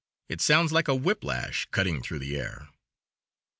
[0.29, 2.69] It sounds like a whip lash cutting through the air.